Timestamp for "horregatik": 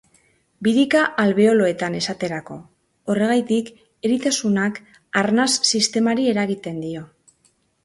3.13-3.71